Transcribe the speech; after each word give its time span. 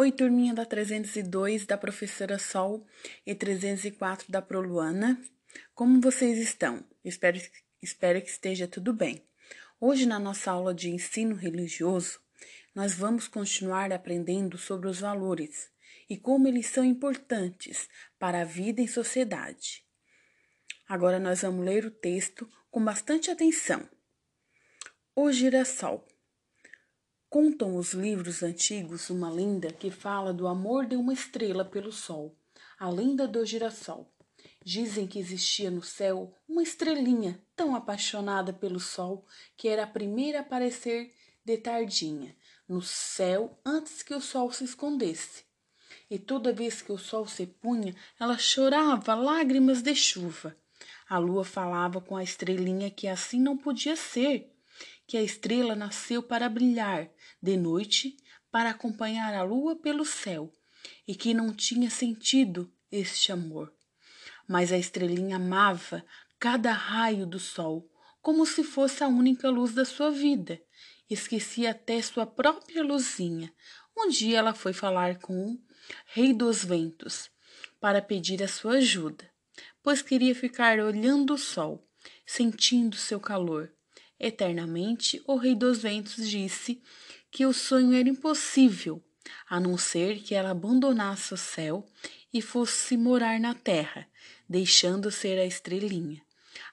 Oi, 0.00 0.12
turminha 0.12 0.54
da 0.54 0.64
302 0.64 1.66
da 1.66 1.76
professora 1.76 2.38
Sol 2.38 2.86
e 3.26 3.34
304 3.34 4.30
da 4.30 4.40
Proluana. 4.40 5.20
Como 5.74 6.00
vocês 6.00 6.38
estão? 6.38 6.84
Espero, 7.04 7.36
espero 7.82 8.22
que 8.22 8.30
esteja 8.30 8.68
tudo 8.68 8.92
bem. 8.92 9.26
Hoje, 9.80 10.06
na 10.06 10.20
nossa 10.20 10.52
aula 10.52 10.72
de 10.72 10.88
ensino 10.88 11.34
religioso, 11.34 12.20
nós 12.72 12.94
vamos 12.94 13.26
continuar 13.26 13.92
aprendendo 13.92 14.56
sobre 14.56 14.86
os 14.86 15.00
valores 15.00 15.68
e 16.08 16.16
como 16.16 16.46
eles 16.46 16.66
são 16.66 16.84
importantes 16.84 17.88
para 18.20 18.42
a 18.42 18.44
vida 18.44 18.80
em 18.80 18.86
sociedade. 18.86 19.84
Agora 20.88 21.18
nós 21.18 21.42
vamos 21.42 21.66
ler 21.66 21.84
o 21.84 21.90
texto 21.90 22.48
com 22.70 22.84
bastante 22.84 23.32
atenção. 23.32 23.84
O 25.16 25.32
girassol. 25.32 26.06
Contam 27.30 27.76
os 27.76 27.92
livros 27.92 28.42
antigos 28.42 29.10
uma 29.10 29.30
lenda 29.30 29.70
que 29.70 29.90
fala 29.90 30.32
do 30.32 30.46
amor 30.46 30.86
de 30.86 30.96
uma 30.96 31.12
estrela 31.12 31.62
pelo 31.62 31.92
sol, 31.92 32.34
a 32.78 32.88
lenda 32.88 33.28
do 33.28 33.44
girassol. 33.44 34.10
Dizem 34.64 35.06
que 35.06 35.18
existia 35.18 35.70
no 35.70 35.82
céu 35.82 36.34
uma 36.48 36.62
estrelinha 36.62 37.38
tão 37.54 37.76
apaixonada 37.76 38.50
pelo 38.50 38.80
sol 38.80 39.26
que 39.58 39.68
era 39.68 39.82
a 39.82 39.86
primeira 39.86 40.38
a 40.38 40.40
aparecer 40.40 41.12
de 41.44 41.58
tardinha 41.58 42.34
no 42.66 42.80
céu 42.80 43.60
antes 43.62 44.02
que 44.02 44.14
o 44.14 44.22
sol 44.22 44.50
se 44.50 44.64
escondesse. 44.64 45.44
E 46.10 46.18
toda 46.18 46.50
vez 46.50 46.80
que 46.80 46.92
o 46.92 46.98
sol 46.98 47.26
se 47.26 47.46
punha, 47.46 47.94
ela 48.18 48.38
chorava 48.38 49.14
lágrimas 49.14 49.82
de 49.82 49.94
chuva. 49.94 50.56
A 51.06 51.18
lua 51.18 51.44
falava 51.44 52.00
com 52.00 52.16
a 52.16 52.24
estrelinha 52.24 52.90
que 52.90 53.06
assim 53.06 53.38
não 53.38 53.54
podia 53.54 53.96
ser 53.96 54.50
que 55.08 55.16
a 55.16 55.22
estrela 55.22 55.74
nasceu 55.74 56.22
para 56.22 56.50
brilhar 56.50 57.08
de 57.42 57.56
noite, 57.56 58.14
para 58.50 58.68
acompanhar 58.68 59.32
a 59.32 59.42
lua 59.42 59.74
pelo 59.74 60.04
céu, 60.04 60.52
e 61.06 61.14
que 61.14 61.32
não 61.32 61.50
tinha 61.50 61.88
sentido 61.88 62.70
este 62.92 63.32
amor. 63.32 63.72
Mas 64.46 64.70
a 64.70 64.76
estrelinha 64.76 65.36
amava 65.36 66.04
cada 66.38 66.72
raio 66.72 67.26
do 67.26 67.40
sol, 67.40 67.90
como 68.20 68.44
se 68.44 68.62
fosse 68.62 69.02
a 69.02 69.08
única 69.08 69.48
luz 69.48 69.72
da 69.72 69.86
sua 69.86 70.10
vida. 70.10 70.60
Esquecia 71.08 71.70
até 71.70 72.02
sua 72.02 72.26
própria 72.26 72.82
luzinha. 72.82 73.50
Um 73.96 74.10
dia 74.10 74.38
ela 74.38 74.52
foi 74.52 74.74
falar 74.74 75.18
com 75.20 75.52
o 75.52 75.60
rei 76.04 76.34
dos 76.34 76.62
ventos 76.62 77.30
para 77.80 78.02
pedir 78.02 78.42
a 78.42 78.48
sua 78.48 78.74
ajuda, 78.74 79.24
pois 79.82 80.02
queria 80.02 80.34
ficar 80.34 80.78
olhando 80.78 81.32
o 81.32 81.38
sol, 81.38 81.88
sentindo 82.26 82.94
seu 82.94 83.18
calor 83.18 83.72
eternamente, 84.18 85.22
o 85.26 85.36
Rei 85.36 85.54
dos 85.54 85.78
Ventos 85.78 86.28
disse 86.28 86.82
que 87.30 87.46
o 87.46 87.52
sonho 87.52 87.92
era 87.92 88.08
impossível, 88.08 89.02
a 89.48 89.60
não 89.60 89.76
ser 89.76 90.20
que 90.20 90.34
ela 90.34 90.50
abandonasse 90.50 91.34
o 91.34 91.36
céu 91.36 91.86
e 92.32 92.40
fosse 92.42 92.96
morar 92.96 93.38
na 93.38 93.54
terra, 93.54 94.06
deixando 94.48 95.10
ser 95.10 95.38
a 95.38 95.44
estrelinha. 95.44 96.22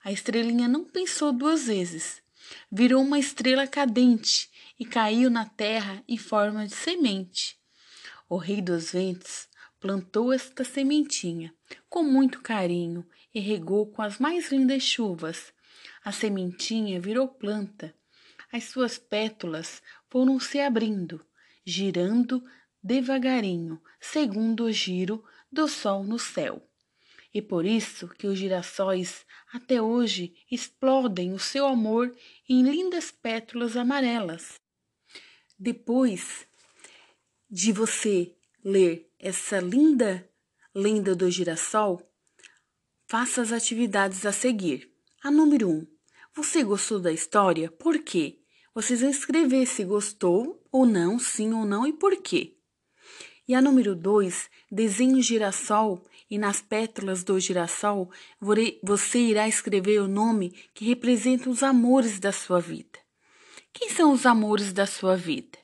A 0.02 0.12
estrelinha 0.12 0.68
não 0.68 0.84
pensou 0.84 1.32
duas 1.32 1.66
vezes. 1.66 2.22
Virou 2.70 3.02
uma 3.02 3.18
estrela 3.18 3.66
cadente 3.66 4.50
e 4.78 4.84
caiu 4.84 5.30
na 5.30 5.46
terra 5.46 6.02
em 6.06 6.16
forma 6.16 6.66
de 6.66 6.74
semente. 6.74 7.58
O 8.28 8.36
Rei 8.36 8.60
dos 8.60 8.92
Ventos 8.92 9.48
plantou 9.80 10.32
esta 10.32 10.64
sementinha 10.64 11.54
com 11.88 12.02
muito 12.02 12.40
carinho 12.40 13.06
e 13.34 13.40
regou 13.40 13.86
com 13.86 14.02
as 14.02 14.18
mais 14.18 14.50
lindas 14.50 14.82
chuvas 14.82 15.52
a 16.04 16.12
sementinha 16.12 17.00
virou 17.00 17.28
planta. 17.28 17.94
As 18.52 18.64
suas 18.64 18.98
pétalas 18.98 19.82
foram 20.08 20.38
se 20.38 20.60
abrindo, 20.60 21.24
girando 21.64 22.44
devagarinho, 22.82 23.82
segundo 24.00 24.64
o 24.64 24.72
giro 24.72 25.24
do 25.50 25.66
sol 25.68 26.04
no 26.04 26.18
céu. 26.18 26.62
E 27.34 27.42
por 27.42 27.66
isso 27.66 28.08
que 28.08 28.26
os 28.26 28.38
girassóis 28.38 29.26
até 29.52 29.82
hoje 29.82 30.34
explodem 30.50 31.32
o 31.32 31.38
seu 31.38 31.66
amor 31.66 32.16
em 32.48 32.62
lindas 32.62 33.10
pétalas 33.10 33.76
amarelas. 33.76 34.54
Depois 35.58 36.46
de 37.50 37.72
você 37.72 38.34
ler 38.64 39.10
essa 39.18 39.60
linda 39.60 40.28
lenda 40.74 41.16
do 41.16 41.30
girassol, 41.30 42.02
faça 43.06 43.40
as 43.40 43.50
atividades 43.50 44.26
a 44.26 44.32
seguir. 44.32 44.95
A 45.26 45.30
número 45.32 45.68
1. 45.68 45.72
Um, 45.72 45.86
você 46.36 46.62
gostou 46.62 47.00
da 47.00 47.10
história? 47.10 47.68
Por 47.68 47.98
quê? 47.98 48.38
Vocês 48.72 49.00
vão 49.00 49.10
escrever 49.10 49.66
se 49.66 49.82
gostou 49.82 50.64
ou 50.70 50.86
não, 50.86 51.18
sim 51.18 51.52
ou 51.52 51.64
não 51.64 51.84
e 51.84 51.92
por 51.92 52.16
quê. 52.22 52.54
E 53.48 53.52
a 53.52 53.60
número 53.60 53.96
2, 53.96 54.48
desenhe 54.70 55.18
o 55.18 55.22
girassol 55.22 56.06
e 56.30 56.38
nas 56.38 56.62
pétalas 56.62 57.24
do 57.24 57.40
girassol 57.40 58.08
você 58.80 59.18
irá 59.18 59.48
escrever 59.48 60.00
o 60.00 60.06
nome 60.06 60.50
que 60.72 60.84
representa 60.84 61.50
os 61.50 61.64
amores 61.64 62.20
da 62.20 62.30
sua 62.30 62.60
vida. 62.60 62.96
Quem 63.72 63.90
são 63.90 64.12
os 64.12 64.24
amores 64.26 64.72
da 64.72 64.86
sua 64.86 65.16
vida? 65.16 65.58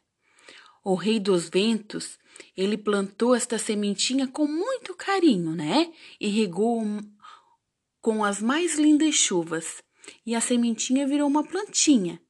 O 0.83 0.97
rei 0.97 1.21
dos 1.21 1.49
ventos, 1.49 2.19
ele 2.57 2.77
plantou 2.77 3.33
esta 3.33 3.59
sementinha 3.59 4.27
com 4.27 4.45
muito 4.45 4.93
carinho, 4.97 5.55
né? 5.55 5.93
E 6.21 6.27
regou 6.27 6.85
com 8.03 8.25
as 8.25 8.43
mais 8.43 8.75
lindas 8.79 9.15
chuvas 9.15 9.83
e 10.27 10.35
a 10.35 10.41
sementinha 10.41 11.07
virou 11.07 11.29
uma 11.29 11.45
plantinha. 11.45 12.21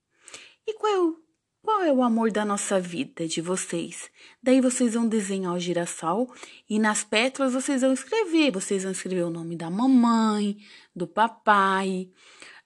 E 0.66 0.74
qual 0.74 0.92
é 0.92 1.00
o, 1.00 1.16
qual 1.62 1.82
é 1.82 1.92
o 1.92 2.02
amor 2.02 2.30
da 2.30 2.44
nossa 2.44 2.78
vida, 2.78 3.26
de 3.26 3.40
vocês? 3.40 4.10
Daí 4.42 4.60
vocês 4.60 4.92
vão 4.92 5.08
desenhar 5.08 5.54
o 5.54 5.58
girassol 5.58 6.32
e 6.68 6.78
nas 6.78 7.02
pétalas 7.02 7.54
vocês 7.54 7.80
vão 7.80 7.92
escrever. 7.92 8.52
Vocês 8.52 8.82
vão 8.82 8.92
escrever 8.92 9.22
o 9.22 9.30
nome 9.30 9.56
da 9.56 9.70
mamãe, 9.70 10.58
do 10.94 11.06
papai, 11.06 12.10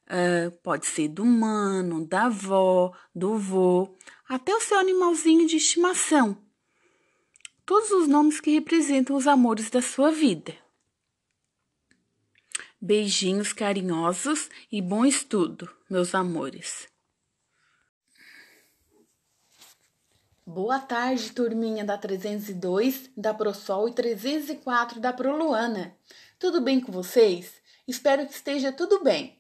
uh, 0.08 0.50
pode 0.62 0.86
ser 0.86 1.08
do 1.08 1.24
mano, 1.24 2.04
da 2.04 2.24
avó, 2.24 2.92
do 3.14 3.38
vô, 3.38 3.96
até 4.28 4.54
o 4.54 4.60
seu 4.60 4.78
animalzinho 4.78 5.46
de 5.46 5.56
estimação. 5.56 6.36
Todos 7.64 7.90
os 7.92 8.08
nomes 8.08 8.40
que 8.40 8.50
representam 8.50 9.16
os 9.16 9.28
amores 9.28 9.70
da 9.70 9.80
sua 9.80 10.10
vida. 10.10 10.66
Beijinhos 12.86 13.52
carinhosos 13.52 14.48
e 14.70 14.80
bom 14.80 15.04
estudo, 15.04 15.69
meus 15.91 16.14
amores. 16.14 16.86
Boa 20.47 20.78
tarde, 20.78 21.32
turminha 21.32 21.84
da 21.84 21.98
302, 21.98 23.10
da 23.16 23.34
ProSol 23.34 23.88
e 23.88 23.92
304 23.92 25.00
da 25.00 25.12
ProLuana. 25.12 25.98
Tudo 26.38 26.60
bem 26.60 26.80
com 26.80 26.92
vocês? 26.92 27.54
Espero 27.88 28.24
que 28.24 28.34
esteja 28.34 28.70
tudo 28.70 29.03
bem. 29.03 29.36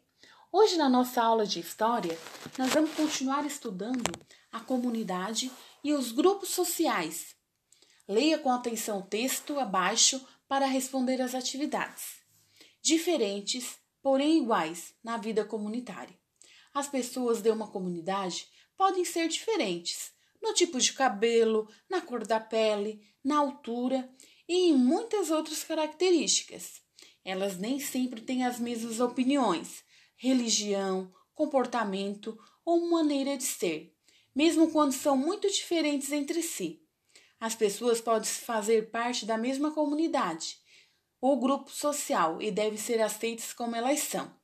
Hoje, 0.50 0.76
na 0.76 0.88
nossa 0.88 1.22
aula 1.22 1.46
de 1.46 1.60
História, 1.60 2.18
nós 2.58 2.72
vamos 2.72 2.96
continuar 2.96 3.46
estudando 3.46 4.10
a 4.50 4.58
comunidade 4.58 5.52
e 5.84 5.92
os 5.92 6.10
grupos 6.10 6.48
sociais. 6.48 7.36
Leia 8.08 8.40
com 8.40 8.50
atenção 8.50 8.98
o 8.98 9.06
texto 9.06 9.56
abaixo 9.60 10.20
para 10.48 10.66
responder 10.66 11.22
às 11.22 11.32
atividades 11.32 12.25
diferentes, 12.86 13.78
porém 14.00 14.38
iguais 14.44 14.94
na 15.02 15.16
vida 15.16 15.44
comunitária. 15.44 16.16
As 16.72 16.86
pessoas 16.86 17.42
de 17.42 17.50
uma 17.50 17.66
comunidade 17.66 18.46
podem 18.76 19.04
ser 19.04 19.26
diferentes 19.26 20.12
no 20.40 20.54
tipo 20.54 20.78
de 20.78 20.92
cabelo, 20.92 21.68
na 21.90 22.00
cor 22.00 22.24
da 22.24 22.38
pele, 22.38 23.02
na 23.24 23.38
altura 23.38 24.08
e 24.48 24.68
em 24.68 24.76
muitas 24.76 25.32
outras 25.32 25.64
características. 25.64 26.80
Elas 27.24 27.58
nem 27.58 27.80
sempre 27.80 28.20
têm 28.20 28.44
as 28.44 28.60
mesmas 28.60 29.00
opiniões, 29.00 29.82
religião, 30.16 31.12
comportamento 31.34 32.38
ou 32.64 32.88
maneira 32.88 33.36
de 33.36 33.42
ser, 33.42 33.92
mesmo 34.32 34.70
quando 34.70 34.92
são 34.92 35.16
muito 35.16 35.50
diferentes 35.50 36.12
entre 36.12 36.40
si. 36.40 36.80
As 37.40 37.56
pessoas 37.56 38.00
podem 38.00 38.30
fazer 38.30 38.92
parte 38.92 39.26
da 39.26 39.36
mesma 39.36 39.72
comunidade, 39.72 40.60
ou 41.26 41.38
grupo 41.38 41.70
social 41.70 42.40
e 42.40 42.50
devem 42.50 42.78
ser 42.78 43.00
aceitas 43.00 43.52
como 43.52 43.76
elas 43.76 44.00
são. 44.00 44.34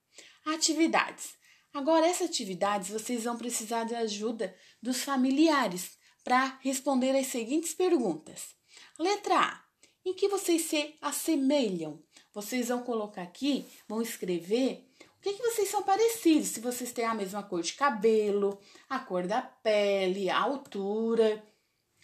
Atividades. 0.44 1.34
Agora, 1.72 2.06
essas 2.06 2.28
atividades 2.28 2.90
vocês 2.90 3.24
vão 3.24 3.36
precisar 3.36 3.84
de 3.84 3.94
ajuda 3.94 4.54
dos 4.82 5.02
familiares 5.02 5.96
para 6.22 6.58
responder 6.60 7.16
as 7.16 7.28
seguintes 7.28 7.72
perguntas. 7.74 8.54
Letra 8.98 9.38
A. 9.38 9.62
Em 10.04 10.14
que 10.14 10.28
vocês 10.28 10.62
se 10.62 10.96
assemelham? 11.00 12.02
Vocês 12.34 12.68
vão 12.68 12.82
colocar 12.82 13.22
aqui, 13.22 13.66
vão 13.88 14.02
escrever 14.02 14.88
o 15.18 15.22
que, 15.22 15.34
que 15.34 15.42
vocês 15.42 15.68
são 15.68 15.84
parecidos, 15.84 16.48
se 16.48 16.60
vocês 16.60 16.90
têm 16.90 17.04
a 17.04 17.14
mesma 17.14 17.44
cor 17.44 17.62
de 17.62 17.74
cabelo, 17.74 18.58
a 18.88 18.98
cor 18.98 19.24
da 19.26 19.40
pele, 19.40 20.28
a 20.28 20.40
altura 20.40 21.42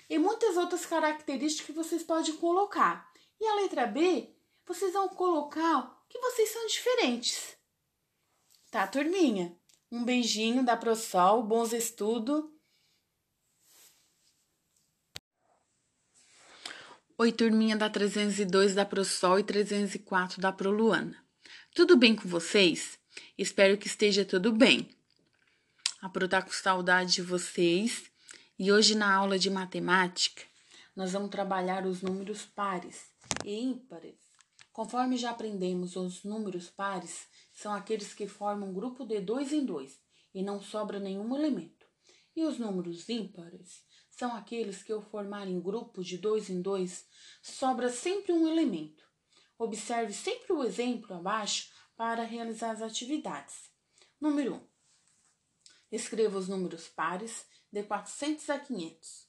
e 0.09 0.19
muitas 0.19 0.57
outras 0.57 0.87
características 0.87 1.67
que 1.67 1.73
vocês 1.73 2.03
podem 2.03 2.37
colocar. 2.37 3.11
E 3.41 3.45
a 3.45 3.55
letra 3.57 3.87
B, 3.87 4.33
vocês 4.69 4.93
vão 4.93 5.09
colocar 5.09 5.99
que 6.11 6.19
vocês 6.21 6.51
são 6.51 6.67
diferentes. 6.67 7.57
Tá, 8.71 8.87
turminha? 8.87 9.57
Um 9.91 10.05
beijinho 10.05 10.63
da 10.63 10.77
ProSol, 10.77 11.43
bons 11.43 11.73
estudos. 11.73 12.45
Oi, 17.17 17.33
turminha 17.33 17.77
da 17.77 17.89
302 17.89 18.75
da 18.75 18.85
ProSol 18.85 19.39
e 19.39 19.43
304 19.43 20.41
da 20.41 20.53
ProLuana. 20.53 21.17
Tudo 21.75 21.97
bem 21.97 22.15
com 22.15 22.29
vocês? 22.29 22.99
Espero 23.39 23.79
que 23.79 23.87
esteja 23.87 24.25
tudo 24.25 24.53
bem. 24.53 24.91
A 26.03 26.09
Pro 26.09 26.29
tá 26.29 26.43
com 26.43 26.53
saudade 26.53 27.15
de 27.15 27.23
vocês 27.23 28.05
e 28.59 28.71
hoje 28.71 28.95
na 28.95 29.13
aula 29.13 29.39
de 29.39 29.51
matemática 29.51 30.45
nós 30.95 31.13
vamos 31.13 31.31
trabalhar 31.31 31.87
os 31.87 32.03
números 32.03 32.45
pares 32.45 33.11
e 33.45 33.59
ímpares. 33.59 34.28
Conforme 34.79 35.17
já 35.17 35.31
aprendemos, 35.31 35.97
os 35.97 36.23
números 36.23 36.71
pares 36.71 37.27
são 37.53 37.75
aqueles 37.75 38.15
que 38.15 38.29
formam 38.29 38.69
um 38.69 38.73
grupo 38.73 39.05
de 39.05 39.21
dois 39.21 39.53
em 39.53 39.65
dois 39.65 40.01
e 40.33 40.41
não 40.41 40.63
sobra 40.63 41.01
nenhum 41.01 41.35
elemento. 41.35 41.85
E 42.37 42.45
os 42.45 42.61
números 42.61 43.09
ímpares 43.09 43.83
são 44.09 44.33
aqueles 44.37 44.81
que, 44.85 44.93
ao 44.93 45.03
formarem 45.03 45.61
grupos 45.61 46.07
de 46.07 46.17
dois 46.17 46.49
em 46.49 46.63
dois, 46.63 47.09
sobra 47.43 47.91
sempre 47.91 48.31
um 48.31 48.47
elemento. 48.47 49.05
Observe 49.59 50.13
sempre 50.13 50.53
o 50.53 50.63
exemplo 50.63 51.13
abaixo 51.17 51.73
para 51.97 52.23
realizar 52.23 52.71
as 52.71 52.81
atividades. 52.81 53.73
Número 54.21 54.55
1. 54.55 54.57
Um, 54.59 54.67
escreva 55.91 56.39
os 56.39 56.47
números 56.47 56.87
pares 56.87 57.45
de 57.73 57.83
400 57.83 58.49
a 58.49 58.61
500. 58.61 59.27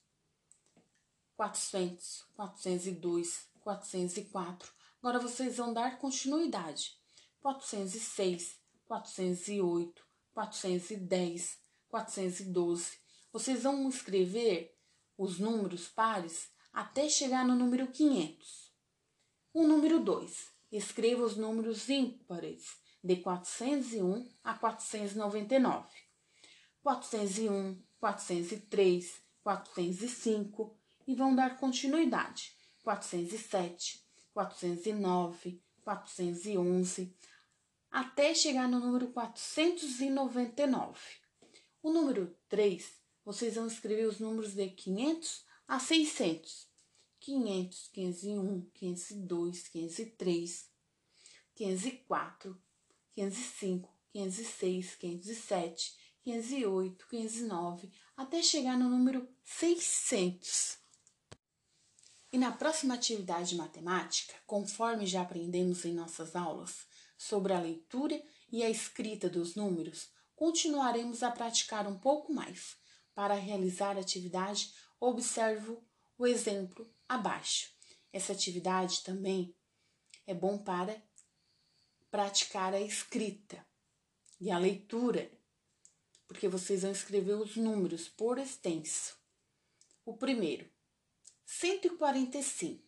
400, 1.34 2.24
402, 2.36 3.48
404. 3.58 4.79
Agora 5.02 5.18
vocês 5.18 5.56
vão 5.56 5.72
dar 5.72 5.98
continuidade. 5.98 6.92
406, 7.40 8.58
408, 8.86 10.04
410, 10.34 11.58
412. 11.88 12.98
Vocês 13.32 13.62
vão 13.62 13.88
escrever 13.88 14.76
os 15.16 15.38
números 15.38 15.88
pares 15.88 16.50
até 16.70 17.08
chegar 17.08 17.46
no 17.46 17.54
número 17.54 17.86
500. 17.86 18.70
O 19.54 19.66
número 19.66 20.00
2. 20.00 20.50
Escreva 20.70 21.24
os 21.24 21.34
números 21.34 21.88
ímpares 21.88 22.76
de 23.02 23.16
401 23.16 24.28
a 24.44 24.52
499. 24.52 25.86
401, 26.82 27.82
403, 27.98 29.20
405 29.42 30.76
e 31.06 31.14
vão 31.14 31.34
dar 31.34 31.58
continuidade. 31.58 32.54
407, 32.82 33.99
409, 34.32 35.62
411 35.82 37.16
até 37.90 38.32
chegar 38.34 38.68
no 38.68 38.78
número 38.78 39.08
499. 39.08 41.00
O 41.82 41.90
número 41.92 42.36
3 42.48 43.00
vocês 43.24 43.54
vão 43.54 43.66
escrever 43.66 44.06
os 44.06 44.18
números 44.18 44.54
de 44.54 44.68
500 44.68 45.44
a 45.68 45.78
600. 45.78 46.68
500, 47.20 47.88
501, 47.88 48.70
502, 48.72 49.68
503, 49.68 50.70
504, 51.54 52.62
505, 53.14 53.94
506, 54.10 54.96
507, 54.96 55.96
508, 56.22 57.06
509, 57.08 57.92
até 58.16 58.42
chegar 58.42 58.78
no 58.78 58.88
número 58.88 59.28
600. 59.44 60.79
E 62.32 62.38
na 62.38 62.52
próxima 62.52 62.94
atividade 62.94 63.50
de 63.50 63.56
matemática, 63.56 64.34
conforme 64.46 65.04
já 65.04 65.22
aprendemos 65.22 65.84
em 65.84 65.92
nossas 65.92 66.36
aulas 66.36 66.86
sobre 67.18 67.52
a 67.52 67.60
leitura 67.60 68.22
e 68.52 68.62
a 68.62 68.70
escrita 68.70 69.28
dos 69.28 69.56
números, 69.56 70.08
continuaremos 70.36 71.22
a 71.22 71.30
praticar 71.30 71.88
um 71.88 71.98
pouco 71.98 72.32
mais. 72.32 72.76
Para 73.14 73.34
realizar 73.34 73.96
a 73.96 74.00
atividade, 74.00 74.72
observo 75.00 75.84
o 76.16 76.26
exemplo 76.26 76.88
abaixo. 77.08 77.68
Essa 78.12 78.32
atividade 78.32 79.02
também 79.02 79.54
é 80.26 80.32
bom 80.32 80.56
para 80.56 81.02
praticar 82.10 82.72
a 82.74 82.80
escrita 82.80 83.64
e 84.40 84.50
a 84.50 84.58
leitura, 84.58 85.30
porque 86.28 86.48
vocês 86.48 86.82
vão 86.82 86.92
escrever 86.92 87.34
os 87.34 87.56
números 87.56 88.08
por 88.08 88.38
extenso. 88.38 89.16
O 90.04 90.16
primeiro, 90.16 90.70
145. 91.52 92.78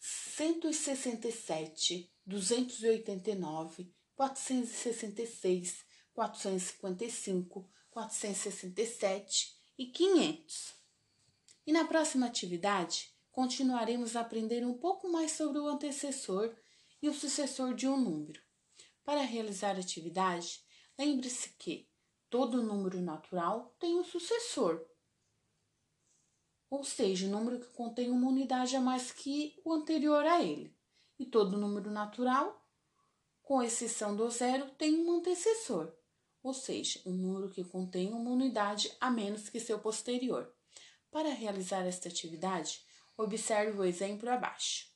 167 0.00 2.12
289, 2.26 3.94
466, 4.16 5.84
455, 6.12 7.70
467 7.90 9.56
e 9.78 9.86
500. 9.86 10.74
E 11.64 11.72
na 11.72 11.84
próxima 11.84 12.26
atividade, 12.26 13.14
continuaremos 13.30 14.16
a 14.16 14.22
aprender 14.22 14.66
um 14.66 14.74
pouco 14.74 15.08
mais 15.08 15.30
sobre 15.30 15.60
o 15.60 15.68
antecessor 15.68 16.52
e 17.00 17.08
o 17.08 17.14
sucessor 17.14 17.72
de 17.72 17.86
um 17.86 17.96
número. 17.96 18.42
Para 19.04 19.22
realizar 19.22 19.76
a 19.76 19.80
atividade, 19.80 20.65
lembre-se 20.98 21.50
que 21.58 21.88
todo 22.28 22.62
número 22.62 23.00
natural 23.00 23.74
tem 23.78 23.98
um 23.98 24.04
sucessor, 24.04 24.84
ou 26.68 26.82
seja, 26.82 27.26
um 27.26 27.30
número 27.30 27.60
que 27.60 27.68
contém 27.68 28.10
uma 28.10 28.28
unidade 28.28 28.74
a 28.76 28.80
mais 28.80 29.12
que 29.12 29.60
o 29.64 29.72
anterior 29.72 30.24
a 30.24 30.42
ele 30.42 30.76
e 31.18 31.24
todo 31.24 31.56
número 31.56 31.90
natural, 31.90 32.62
com 33.42 33.62
exceção 33.62 34.16
do 34.16 34.28
zero, 34.30 34.68
tem 34.72 34.94
um 34.98 35.18
antecessor, 35.18 35.92
ou 36.42 36.52
seja, 36.52 37.00
um 37.06 37.12
número 37.12 37.50
que 37.50 37.64
contém 37.64 38.12
uma 38.12 38.30
unidade 38.30 38.92
a 39.00 39.10
menos 39.10 39.48
que 39.48 39.60
seu 39.60 39.78
posterior. 39.78 40.52
Para 41.10 41.30
realizar 41.30 41.86
esta 41.86 42.08
atividade, 42.08 42.84
observe 43.16 43.78
o 43.78 43.84
exemplo 43.84 44.28
abaixo. 44.28 44.88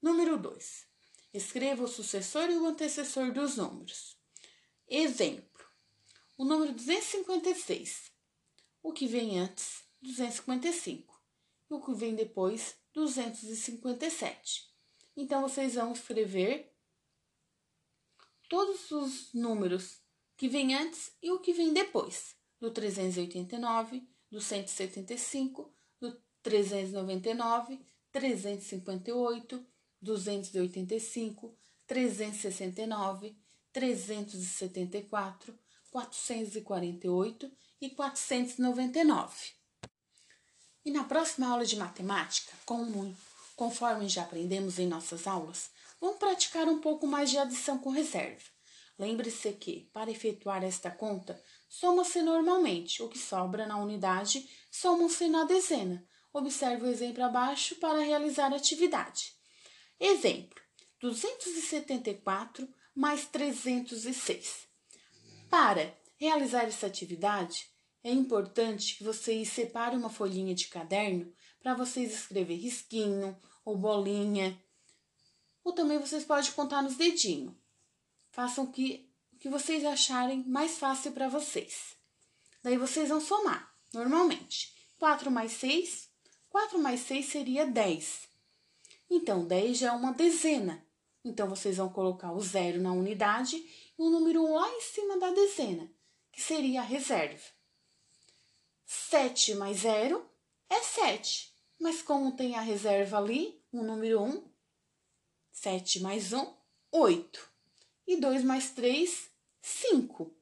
Número 0.00 0.38
2. 0.38 0.86
Escreva 1.34 1.84
o 1.84 1.88
sucessor 1.88 2.48
e 2.48 2.56
o 2.56 2.66
antecessor 2.66 3.32
dos 3.32 3.56
números. 3.56 4.17
Exemplo: 4.88 5.48
o 6.38 6.44
número 6.44 6.72
256. 6.72 8.10
O 8.82 8.92
que 8.92 9.06
vem 9.06 9.38
antes, 9.40 9.84
255. 10.00 11.20
E 11.68 11.74
o 11.74 11.80
que 11.80 11.92
vem 11.94 12.14
depois, 12.14 12.76
257. 12.94 14.68
Então, 15.16 15.42
vocês 15.42 15.74
vão 15.74 15.92
escrever 15.92 16.72
todos 18.48 18.90
os 18.90 19.34
números 19.34 20.00
que 20.36 20.48
vem 20.48 20.74
antes 20.74 21.12
e 21.20 21.30
o 21.32 21.40
que 21.40 21.52
vem 21.52 21.72
depois, 21.72 22.36
do 22.60 22.70
389, 22.70 24.08
do 24.30 24.40
175, 24.40 25.74
do 26.00 26.22
399, 26.42 27.84
358, 28.12 29.66
285, 30.00 31.58
369, 31.86 33.36
374, 33.78 35.56
448 35.90 37.50
e 37.80 37.90
499. 37.90 39.52
E 40.84 40.90
na 40.90 41.04
próxima 41.04 41.48
aula 41.48 41.64
de 41.64 41.76
matemática, 41.76 42.52
como 42.64 43.16
Conforme 43.58 44.08
já 44.08 44.22
aprendemos 44.22 44.78
em 44.78 44.86
nossas 44.86 45.26
aulas, 45.26 45.72
vamos 46.00 46.18
praticar 46.18 46.68
um 46.68 46.80
pouco 46.80 47.08
mais 47.08 47.28
de 47.28 47.38
adição 47.38 47.76
com 47.76 47.90
reserva. 47.90 48.44
Lembre-se 48.96 49.52
que, 49.52 49.90
para 49.92 50.12
efetuar 50.12 50.62
esta 50.62 50.92
conta, 50.92 51.42
soma-se 51.68 52.22
normalmente. 52.22 53.02
O 53.02 53.08
que 53.08 53.18
sobra 53.18 53.66
na 53.66 53.76
unidade, 53.76 54.48
soma-se 54.70 55.28
na 55.28 55.42
dezena. 55.42 56.06
Observe 56.32 56.86
o 56.86 56.88
exemplo 56.88 57.24
abaixo 57.24 57.74
para 57.76 57.98
realizar 57.98 58.52
a 58.52 58.56
atividade. 58.56 59.34
Exemplo: 59.98 60.62
274 61.00 62.72
mais 62.98 63.26
306. 63.26 64.66
Para 65.48 65.96
realizar 66.16 66.64
essa 66.64 66.88
atividade, 66.88 67.70
é 68.02 68.10
importante 68.10 68.96
que 68.96 69.04
vocês 69.04 69.50
separem 69.50 69.96
uma 69.96 70.10
folhinha 70.10 70.52
de 70.52 70.66
caderno 70.66 71.32
para 71.60 71.74
vocês 71.74 72.12
escrever 72.12 72.56
risquinho 72.56 73.38
ou 73.64 73.78
bolinha. 73.78 74.60
Ou 75.62 75.72
também 75.72 76.00
vocês 76.00 76.24
podem 76.24 76.50
contar 76.50 76.82
nos 76.82 76.96
dedinhos. 76.96 77.54
Façam 78.32 78.64
o 78.64 78.72
que, 78.72 79.08
que 79.38 79.48
vocês 79.48 79.84
acharem 79.84 80.42
mais 80.48 80.76
fácil 80.76 81.12
para 81.12 81.28
vocês. 81.28 81.94
Daí 82.64 82.76
vocês 82.76 83.08
vão 83.08 83.20
somar, 83.20 83.72
normalmente. 83.94 84.74
4 84.98 85.30
mais 85.30 85.52
6, 85.52 86.08
4 86.48 86.76
mais 86.80 86.98
6 87.02 87.26
seria 87.26 87.64
10. 87.64 88.28
Então, 89.08 89.46
10 89.46 89.78
já 89.78 89.88
é 89.88 89.92
uma 89.92 90.12
dezena. 90.12 90.84
Então, 91.24 91.48
vocês 91.48 91.76
vão 91.76 91.88
colocar 91.88 92.32
o 92.32 92.40
zero 92.40 92.80
na 92.80 92.92
unidade 92.92 93.56
e 93.56 94.02
o 94.02 94.10
número 94.10 94.52
lá 94.52 94.68
em 94.70 94.80
cima 94.80 95.18
da 95.18 95.30
dezena, 95.30 95.90
que 96.32 96.40
seria 96.40 96.80
a 96.80 96.84
reserva. 96.84 97.42
7 98.86 99.54
mais 99.56 99.80
0 99.80 100.24
é 100.70 100.80
7. 100.80 101.52
Mas 101.78 102.02
como 102.02 102.32
tem 102.32 102.56
a 102.56 102.60
reserva 102.60 103.18
ali, 103.18 103.62
o 103.70 103.82
número 103.82 104.22
1, 104.22 104.42
7 105.52 106.00
mais 106.00 106.32
1, 106.32 106.52
8. 106.90 107.50
E 108.06 108.16
2 108.16 108.42
mais 108.44 108.70
3, 108.70 109.28
5. 109.60 110.34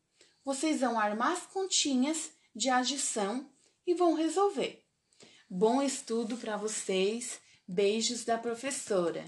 vocês 0.45 0.81
vão 0.81 0.99
armar 0.99 1.33
as 1.33 1.47
continhas 1.47 2.31
de 2.55 2.71
adição 2.71 3.51
e 3.85 3.95
vão 3.95 4.15
resolver. 4.15 4.85
Bom 5.51 5.83
estudo 5.83 6.37
para 6.37 6.57
vocês. 6.57 7.41
Beijos 7.67 8.25
da 8.25 8.39
professora. 8.39 9.25